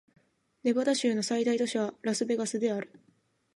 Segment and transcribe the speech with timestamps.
[0.63, 2.91] ネバダ州の最大都市はラスベガスである